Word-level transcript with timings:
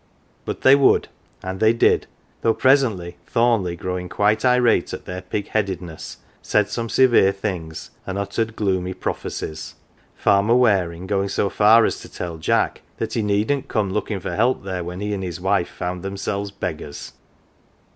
But 0.45 0.61
they 0.61 0.73
would 0.75 1.09
and 1.43 1.59
they 1.59 1.73
did, 1.73 2.07
though 2.41 2.55
presently 2.55 3.17
Thornleigh, 3.27 3.75
growing 3.75 4.11
irate 4.19 4.93
at 4.95 5.05
their 5.05 5.21
pigheadedness, 5.21 6.17
said 6.41 6.69
some 6.69 6.89
severe 6.89 7.31
things 7.31 7.91
and 8.07 8.17
uttered 8.17 8.55
gloomy 8.55 8.95
prophecies; 8.95 9.75
Farmer 10.15 10.55
Waring 10.55 11.05
going 11.05 11.29
so 11.29 11.51
far 11.51 11.85
as 11.85 11.99
to 11.99 12.11
tell 12.11 12.37
Jack 12.39 12.81
that 12.97 13.13
he 13.13 13.21
needn't 13.21 13.67
come 13.67 13.93
looking 13.93 14.19
for 14.19 14.35
help 14.35 14.63
there 14.63 14.83
when 14.83 15.01
he 15.01 15.13
and 15.13 15.21
his 15.23 15.39
wife 15.39 15.69
found 15.69 16.01
themsel's 16.03 16.49
beggars. 16.49 17.13